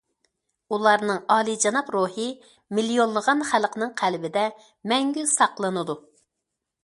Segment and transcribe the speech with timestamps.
[0.75, 2.25] ئۇلارنىڭ ئالىيجاناب روھى
[2.79, 4.45] مىليونلىغان خەلقنىڭ قەلبىدە
[4.93, 5.97] مەڭگۈ ساقلىنىدۇ!